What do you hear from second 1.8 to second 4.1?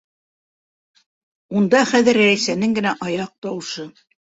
хәҙер Рәйсәнең генә аяҡ тауышы.